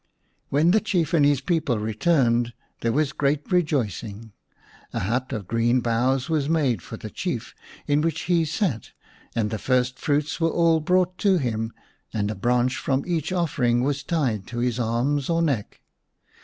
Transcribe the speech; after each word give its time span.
When 0.49 0.71
the 0.71 0.79
Chief 0.79 1.13
and 1.13 1.23
his 1.23 1.41
people 1.41 1.77
returned 1.77 2.53
there 2.79 2.91
was 2.91 3.13
great 3.13 3.51
rejoicing. 3.51 4.31
A 4.93 5.01
hut 5.01 5.31
of 5.31 5.47
green 5.47 5.79
boughs 5.79 6.27
was 6.27 6.49
made 6.49 6.81
for 6.81 6.97
the 6.97 7.11
Chief, 7.11 7.53
in 7.85 8.01
which 8.01 8.21
he 8.21 8.43
sat, 8.43 8.93
and 9.35 9.51
the 9.51 9.59
first 9.59 9.99
fruits 9.99 10.41
were 10.41 10.49
all 10.49 10.79
brought 10.79 11.19
to 11.19 11.37
him, 11.37 11.71
and 12.11 12.31
a 12.31 12.35
branch 12.35 12.77
from 12.77 13.03
each 13.05 13.31
offering 13.31 13.83
was 13.83 14.01
tied 14.01 14.47
to 14.47 14.57
his 14.57 14.79
arms 14.79 15.29
or 15.29 15.39
neck. 15.43 15.81